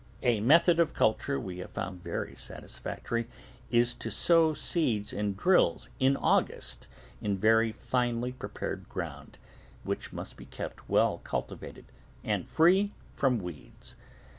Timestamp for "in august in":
5.99-7.37